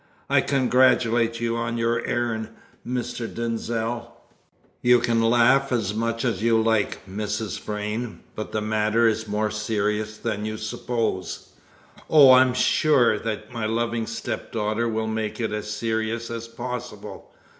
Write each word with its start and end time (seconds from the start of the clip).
I 0.31 0.41
congratulate 0.41 1.39
you 1.39 1.55
on 1.55 1.77
your 1.77 2.03
errand, 2.07 2.49
Mr. 2.83 3.31
Denzil." 3.31 4.11
"You 4.81 4.99
can 4.99 5.21
laugh 5.21 5.71
as 5.71 5.93
much 5.93 6.25
as 6.25 6.41
you 6.41 6.59
like, 6.59 7.05
Mrs. 7.07 7.59
Vrain, 7.59 8.21
but 8.33 8.51
the 8.51 8.61
matter 8.63 9.07
is 9.07 9.27
more 9.27 9.51
serious 9.51 10.17
than 10.17 10.43
you 10.43 10.57
suppose." 10.57 11.49
"Oh, 12.09 12.31
I 12.31 12.41
am 12.41 12.55
sure 12.55 13.19
that 13.19 13.53
my 13.53 13.67
loving 13.67 14.07
stepdaughter 14.07 14.89
will 14.89 15.05
make 15.05 15.39
it 15.39 15.51
as 15.51 15.69
serious 15.69 16.31
as 16.31 16.47
possible. 16.47 17.29